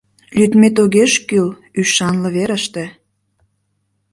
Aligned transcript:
Лӱдмет 0.37 0.75
огеш 0.83 1.13
кӱл, 1.27 1.47
ӱшанле 1.79 2.29
верыште. 2.35 2.85